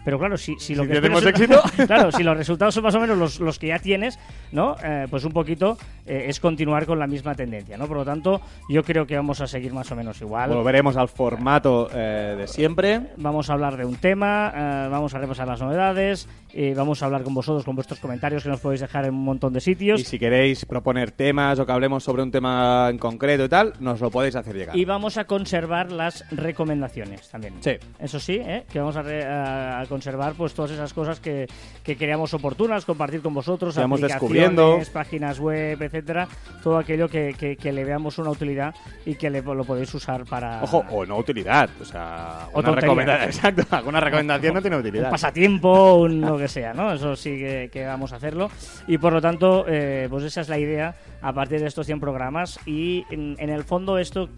[0.07, 1.61] Pero claro, si, si lo Si que tenemos éxito.
[1.85, 4.17] claro, si los resultados son más o menos los, los que ya tienes,
[4.53, 4.77] ¿no?
[4.81, 7.87] Eh, pues un poquito eh, es continuar con la misma tendencia, ¿no?
[7.89, 8.39] Por lo tanto,
[8.69, 10.49] yo creo que vamos a seguir más o menos igual.
[10.51, 13.01] Volveremos al formato eh, de siempre.
[13.17, 17.07] Vamos a hablar de un tema, eh, vamos a repasar las novedades, y vamos a
[17.07, 19.99] hablar con vosotros, con vuestros comentarios que nos podéis dejar en un montón de sitios.
[19.99, 23.73] Y si queréis proponer temas o que hablemos sobre un tema en concreto y tal,
[23.81, 24.77] nos lo podéis hacer llegar.
[24.77, 27.55] Y vamos a conservar las recomendaciones también.
[27.59, 27.71] Sí.
[27.99, 28.63] Eso sí, ¿eh?
[28.71, 31.47] que vamos a, a- a conservar pues todas esas cosas que,
[31.83, 34.79] que creamos oportunas, compartir con vosotros, aplicaciones, descubriendo.
[34.93, 36.27] páginas web, etcétera,
[36.61, 40.23] todo aquello que, que- que le veamos una utilidad y que le- lo podéis usar
[40.25, 41.69] para Ojo, o no utilidad.
[41.81, 43.29] O sea, una recomendación.
[43.29, 45.09] Exacto, alguna recomendación no tiene un utilidad.
[45.09, 46.93] pasatiempo, un lo que sea, ¿no?
[46.93, 48.51] Eso sí que, que vamos a hacerlo.
[48.87, 51.99] Y por lo tanto, eh, pues esa es la idea a partir de estos 100
[51.99, 52.59] programas.
[52.67, 54.29] Y en, en el fondo esto,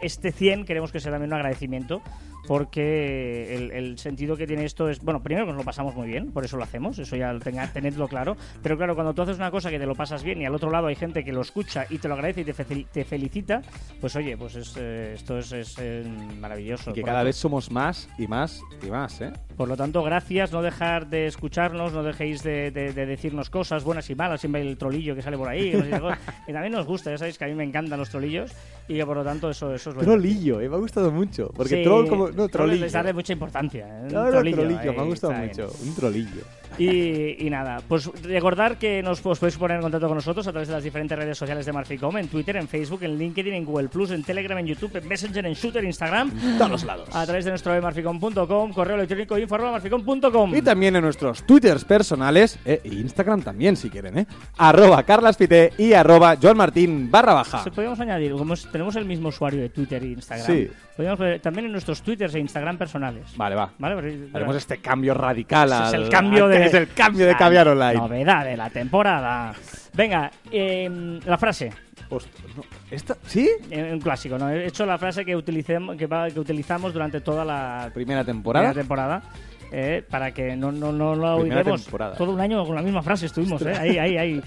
[0.00, 2.02] este 100 queremos que sea también un agradecimiento
[2.46, 6.06] porque el, el sentido que tiene esto es, bueno, primero que nos lo pasamos muy
[6.08, 9.36] bien, por eso lo hacemos, eso ya tenga, tenedlo claro, pero claro, cuando tú haces
[9.36, 11.40] una cosa que te lo pasas bien y al otro lado hay gente que lo
[11.42, 13.62] escucha y te lo agradece y te, fe- te felicita,
[14.00, 16.04] pues oye, pues es, eh, esto es, es, eh,
[16.40, 16.90] maravilloso.
[16.90, 19.32] Y que cada vez somos más y más y más, ¿eh?
[19.56, 23.84] Por lo tanto, gracias, no dejar de escucharnos, no dejéis de, de- de decirnos cosas
[23.84, 27.18] buenas y malas, siempre el trolillo que sale por ahí, que, también nos gusta, ya
[27.18, 28.52] sabéis que a mí me encantan los trolillos
[28.88, 31.50] y que por lo tanto eso, eso es lo Trolillo, eh, me ha gustado mucho.
[31.56, 32.28] Porque Sí, troll como.
[32.28, 32.84] No, trolillo.
[32.86, 33.86] es darle mucha importancia.
[33.86, 34.06] ¿eh?
[34.08, 35.66] Claro, trolillo, trolillo, me ha ahí gustado está bien.
[35.68, 35.84] mucho.
[35.84, 36.42] Un trolillo.
[36.78, 40.50] Y, y nada, pues recordar que nos os podéis poner en contacto con nosotros a
[40.52, 43.64] través de las diferentes redes sociales de Marficom, en Twitter, en Facebook, en LinkedIn, en
[43.64, 47.08] Google Plus, en Telegram, en YouTube, en Messenger, en Shooter, Instagram, todos los lados.
[47.14, 50.54] a través de nuestro web marficom.com, correo electrónico info arroba marficom.com.
[50.54, 54.26] Y también en nuestros twitters personales, eh, e Instagram también si quieren, ¿eh?
[54.58, 57.62] Arroba carlaspite y arroba joanmartin barra baja.
[57.64, 60.68] Se podríamos añadir, como tenemos el mismo usuario de Twitter e Instagram, Sí.
[60.96, 63.36] podríamos también en nuestros Twitters e Instagram personales.
[63.36, 63.70] Vale, va.
[63.78, 63.94] ¿Vale?
[63.94, 65.72] Porque- Haremos este cambio radical.
[65.86, 67.94] Es el cambio de Es el cambio de la caviar online.
[67.94, 69.54] Novedad de la temporada.
[69.94, 71.72] Venga, em, la frase.
[72.08, 72.62] Ostras, no.
[72.90, 73.16] ¿Esta?
[73.26, 73.48] ¿Sí?
[73.70, 74.48] Eh, Un clásico, ¿no?
[74.50, 78.66] He hecho la frase que, utilicemos, que, va- que utilizamos durante toda la Primera temporada.
[78.68, 79.22] primera temporada.
[79.72, 81.82] eh, para que no, no, no lo Primera olvidemos.
[81.82, 82.14] temporada.
[82.16, 83.72] Todo un año con la misma frase estuvimos, ¿eh?
[83.76, 84.42] Ahí, ahí, ahí.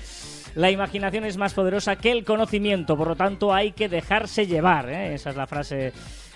[0.55, 4.89] La imaginación es más poderosa que el conocimiento, por lo tanto hay que dejarse llevar.
[4.89, 5.13] ¿eh?
[5.15, 5.91] Esa es la frase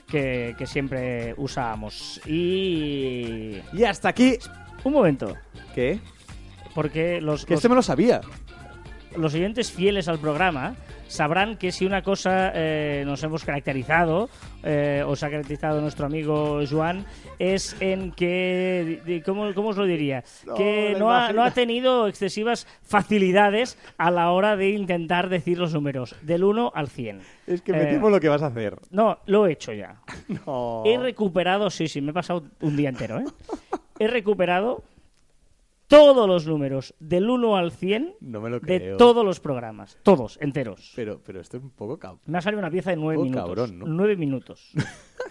[0.08, 2.20] que, que siempre usábamos.
[2.28, 3.60] Y...
[3.72, 4.38] Y hasta aquí.
[4.84, 5.36] Un momento,
[5.76, 6.00] ¿Qué?
[6.76, 8.22] porque los, Que los- este me lo sabía.
[9.18, 10.76] Los oyentes fieles al programa
[11.08, 14.30] sabrán que si una cosa eh, nos hemos caracterizado,
[14.64, 17.06] eh, o se ha caracterizado nuestro amigo Joan,
[17.38, 20.24] es en que, ¿cómo, cómo os lo diría?
[20.46, 25.60] No, que no ha, no ha tenido excesivas facilidades a la hora de intentar decir
[25.60, 27.22] los números, del 1 al 100.
[27.46, 28.78] Es que Eh, me temo lo que vas a hacer.
[28.90, 29.98] No, lo he hecho ya.
[30.48, 30.82] No.
[30.86, 33.26] He recuperado, sí, sí, me he pasado un día entero, ¿eh?
[34.00, 34.84] He recuperado
[35.88, 39.98] todos los números del 1 al 100 No me lo de todos los programas.
[40.04, 40.92] Todos, enteros.
[40.96, 43.24] Pero, pero esto es un poco cab- Me ha salido una pieza de nueve Oh,
[43.26, 43.44] minutos.
[43.46, 43.86] cabrón, ¿no?
[43.86, 44.72] Nueve minutos.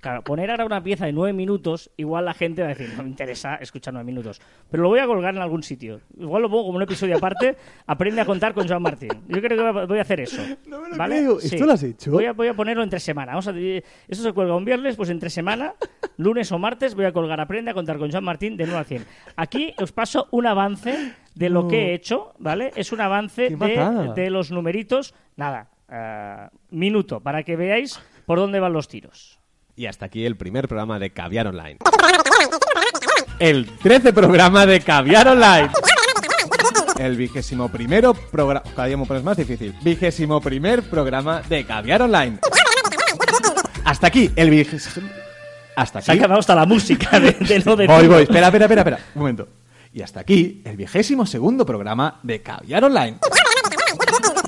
[0.00, 3.02] Claro, poner ahora una pieza de nueve minutos, igual la gente va a decir, no
[3.02, 4.40] me interesa escuchar nueve minutos.
[4.70, 6.00] Pero lo voy a colgar en algún sitio.
[6.18, 9.10] Igual lo pongo como un episodio aparte, aprende a contar con Joan Martín.
[9.28, 10.42] Yo creo que voy a- hacer eso.
[10.66, 11.16] No me lo ¿vale?
[11.18, 11.38] creo.
[11.38, 12.10] ¿Esto lo has hecho?
[12.12, 13.32] Voy a, voy a ponerlo entre semana.
[13.32, 15.74] Vamos a, eso se cuelga un viernes, pues entre semana,
[16.16, 18.84] lunes o martes, voy a colgar aprende a contar con Joan Martín de 9 a
[18.84, 19.04] 100.
[19.36, 21.68] Aquí os paso un avance de lo No.
[21.68, 22.72] que he hecho, ¿vale?
[22.74, 25.14] Es un avance de, de los numeritos.
[25.36, 29.39] Nada, eh, minuto, para que veáis por dónde van los tiros.
[29.80, 31.78] Y hasta aquí el primer programa de Caviar Online.
[33.38, 35.70] El 13 programa de Caviar Online.
[36.98, 38.62] El vigésimo primero programa...
[38.76, 39.74] Cada día me pones más difícil.
[39.82, 42.40] Vigésimo primer programa de Caviar Online.
[43.82, 45.08] Hasta aquí el vigésimo...
[45.76, 46.18] Hasta Se ha aquí...
[46.20, 48.98] acabado hasta la música de, de lo de Voy, voy, espera, espera, espera, espera.
[49.14, 49.48] Un momento.
[49.94, 53.16] Y hasta aquí el vigésimo segundo programa de Caviar Online.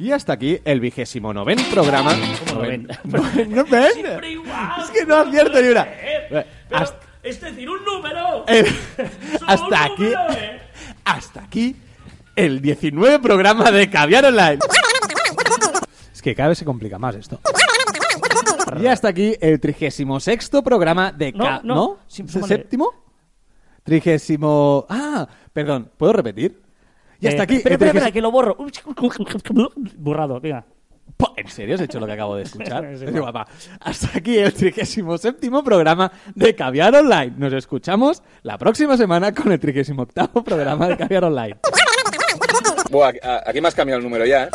[0.03, 2.13] Y hasta aquí el vigésimo noven programa.
[2.49, 3.55] ¿Cómo Noven- noven?
[3.55, 3.93] No, ven.
[3.93, 4.83] Siempre igual.
[4.83, 5.87] Es que no acierto ni una.
[6.29, 8.45] Pero, Hasta, es decir, un número.
[8.49, 8.65] eh,
[9.47, 10.03] hasta un aquí.
[10.03, 10.61] número, ¿eh?
[11.05, 11.77] Hasta aquí
[12.35, 14.59] el 19 programa de Caviar Online.
[16.13, 17.39] Es que cada vez se complica más esto.
[18.81, 21.99] Y hasta aquí el 36 programa de No, Ca- no, ¿No?
[22.09, 22.57] sí, ¿Es el súmale.
[22.57, 22.91] séptimo?
[23.85, 24.87] Trigésimo...
[24.89, 26.62] Ah, perdón, ¿puedo repetir?
[27.23, 27.55] Y hasta Eh, aquí...
[27.57, 28.57] Espera, el espera, espera, trigésimo- que lo borro.
[29.97, 30.65] Borrado, venga.
[31.37, 32.85] ¿En serio has hecho lo que acabo de escuchar?
[33.13, 33.47] Guapa.
[33.81, 37.33] Hasta aquí el 37 programa de Caviar Online.
[37.39, 39.95] Nos escuchamos la próxima semana con el 38
[40.45, 41.57] programa de Caviar Online.
[42.91, 44.51] Buah, aquí- a- aquí me has cambiado el número ya, ¿eh?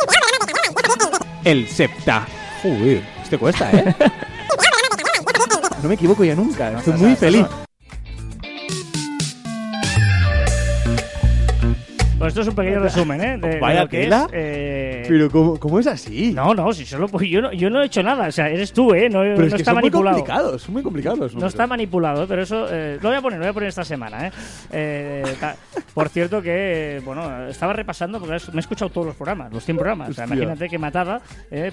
[1.44, 2.26] El septa.
[2.62, 3.94] Joder, este cuesta, ¿eh?
[5.82, 6.76] No me equivoco ya nunca.
[6.78, 7.46] Estoy muy feliz.
[12.18, 13.38] Bueno, esto es un pequeño resumen, ¿eh?
[13.38, 14.24] De, de Vaya lo que tela.
[14.24, 16.32] es, eh, Pero ¿cómo, cómo es así?
[16.32, 18.72] No, no, si solo pues, yo no, yo no he hecho nada, o sea, eres
[18.72, 19.08] tú, ¿eh?
[19.08, 20.16] No, pero no es que está son muy manipulado.
[20.16, 20.62] complicados.
[20.62, 23.50] Son muy complicados No está manipulado, pero eso eh, lo voy a poner, lo voy
[23.50, 24.32] a poner esta semana, ¿eh?
[24.72, 25.54] Eh, ta-
[25.94, 29.76] por cierto que, bueno, estaba repasando porque me he escuchado todos los programas, los 100
[29.76, 30.08] programas.
[30.10, 31.20] O sea, imagínate que matada,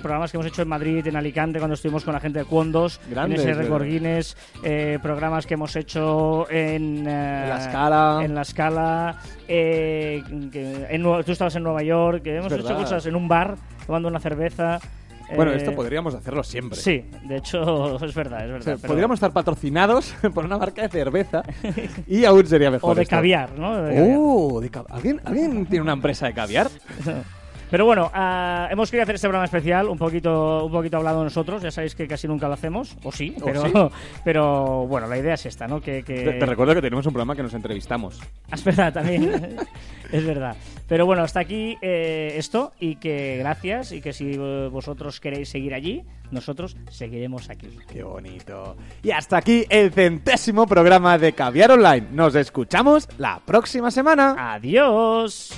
[0.01, 2.99] programas que hemos hecho en Madrid, en Alicante, cuando estuvimos con la gente de Cuondos,
[3.10, 3.62] Grandes, en ese.
[3.63, 4.38] Record Guinness,
[5.01, 8.19] programas que hemos hecho en, En La Scala.
[8.23, 9.15] en La Scala,
[9.47, 13.56] eh, que en tú estabas en Nueva York, que hemos hecho cosas en un bar,
[13.86, 14.80] tomando una cerveza.
[15.36, 16.78] Bueno, eh, esto podríamos hacerlo siempre.
[16.80, 18.63] Sí, de hecho es verdad, es O verdad.
[18.65, 21.41] sea, pero- Podríamos estar patrocinados por una marca de cerveza
[22.08, 22.91] y aún sería mejor.
[22.91, 23.15] O de esto.
[23.15, 23.76] caviar, ¿no?
[23.82, 24.17] De caviar.
[24.19, 26.67] Oh, de ca- ¿Alguien, ¿alguien tiene una empresa de caviar?
[27.69, 31.62] Pero bueno, ah, hemos querido hacer este programa especial, un poquito, un poquito hablado nosotros.
[31.62, 33.71] Ya sabéis que casi nunca lo hacemos, o sí, O pero, sí.
[34.23, 35.82] pero bueno, la idea es esta, ¿no?
[35.82, 36.23] Que, que...
[36.23, 38.21] Te, te recuerdo que tenemos un programa que nos entrevistamos.
[38.51, 39.58] Es verdad, también.
[40.12, 40.56] es verdad.
[40.88, 45.49] Pero bueno, hasta aquí eh, esto y que gracias y que si eh, vosotros queréis
[45.49, 47.69] seguir allí, nosotros seguiremos aquí.
[47.91, 48.78] Qué bonito.
[49.04, 52.08] Y hasta aquí el centésimo programa de Caviar Online.
[52.12, 54.54] Nos escuchamos la próxima semana.
[54.54, 55.51] Adiós.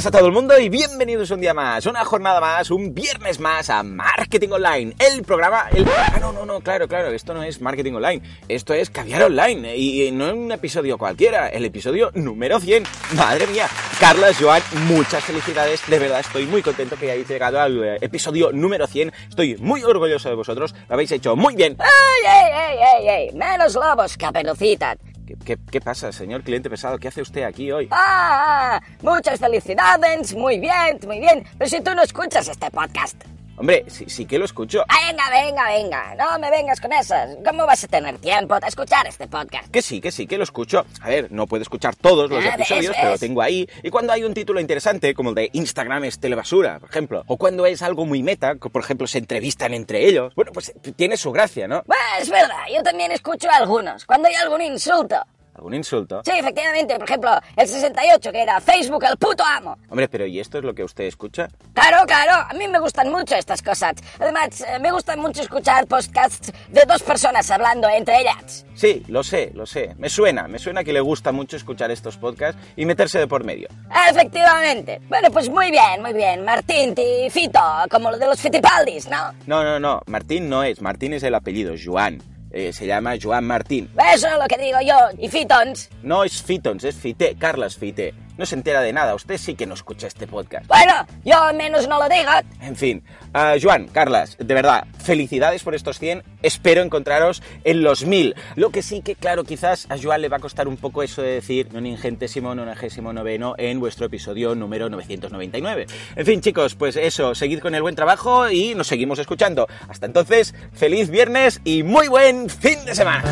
[0.00, 3.38] Días a todo el mundo y bienvenidos un día más, una jornada más, un viernes
[3.38, 5.68] más a Marketing Online, el programa...
[5.68, 9.76] Ah, no, no, no, claro, claro, esto no es Marketing Online, esto es Caviar Online
[9.76, 12.84] y, no es un episodio cualquiera, el episodio número 100.
[13.14, 13.66] Madre mía,
[13.98, 18.52] Carlas, Joan, muchas felicidades, de verdad estoy muy contento que hayáis llegado al eh, episodio
[18.52, 21.76] número 100, estoy muy orgulloso de vosotros, lo habéis hecho muy bien.
[21.78, 23.34] ¡Ay, ey, ey, ey, ey!
[23.34, 24.96] ¡Menos lobos, caperucita!
[25.44, 26.98] ¿Qué, pasa, señor cliente pesado?
[26.98, 27.88] ¿Qué hace usted aquí hoy?
[27.90, 28.80] ¡Ah!
[29.02, 31.44] Muchas felicidades, muy bien, muy bien.
[31.58, 33.39] Pero si tú no escuchas este podcast.
[33.60, 34.82] Hombre, sí, sí que lo escucho.
[34.88, 37.36] Ah, Venga, venga, venga, no me vengas con esas.
[37.44, 39.68] ¿Cómo vas a tener tiempo de escuchar este podcast?
[39.70, 40.86] Que sí, que sí, que lo escucho.
[41.02, 43.68] A ver, no puedo escuchar todos los Ah, ¿ves, episodios, pero lo tengo ahí.
[43.82, 47.36] Y cuando hay un título interesante, como el de Instagram es telebasura, por ejemplo, o
[47.36, 51.16] cuando es algo muy meta, que por ejemplo se entrevistan entre ellos, bueno, pues tiene
[51.18, 51.82] su gracia, ¿no?
[51.82, 54.06] Pues es verdad, yo también escucho algunos.
[54.06, 55.16] Cuando hay algún insulto.
[55.54, 56.22] ¿Algún insulto?
[56.24, 59.76] Sí, efectivamente, por ejemplo, el 68, que era Facebook el puto amo.
[59.88, 61.48] Hombre, pero ¿y esto es lo que usted escucha?
[61.74, 63.94] Claro, claro, a mí me gustan mucho estas cosas.
[64.18, 68.64] Además, eh, me gusta mucho escuchar podcasts de dos personas hablando entre ellas.
[68.74, 69.94] Sí, lo sé, lo sé.
[69.98, 73.44] Me suena, me suena que le gusta mucho escuchar estos podcasts y meterse de por
[73.44, 73.68] medio.
[74.08, 75.00] Efectivamente.
[75.08, 76.44] Bueno, pues muy bien, muy bien.
[76.44, 77.60] Martín, ti, Fito,
[77.90, 79.32] como lo de los Fitipaldis, ¿no?
[79.46, 82.22] No, no, no, Martín no es, Martín es el apellido, Joan.
[82.52, 83.90] Eh, se llama Joan Martín.
[84.14, 84.96] Eso es lo que digo yo.
[85.18, 85.88] Y Fitons.
[86.02, 88.14] No es Fitons, es Fité, Carlas Fité.
[88.36, 90.66] No se entera de nada, usted sí que no escucha este podcast.
[90.66, 92.30] Bueno, yo al menos no lo digo.
[92.60, 96.24] En fin, Ah, Joan, Carlas, de verdad, felicidades por estos 100.
[96.42, 98.34] Espero encontraros en los 1000.
[98.56, 101.22] Lo que sí que, claro, quizás a Joan le va a costar un poco eso
[101.22, 105.86] de decir non ingentésimo, nonagésimo noveno en vuestro episodio número 999.
[106.16, 109.68] En fin, chicos, pues eso, seguid con el buen trabajo y nos seguimos escuchando.
[109.88, 113.22] Hasta entonces, feliz viernes y muy buen fin de semana.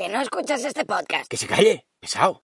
[0.00, 1.28] Que no escuchas este podcast.
[1.28, 2.38] Que se calle, pesado.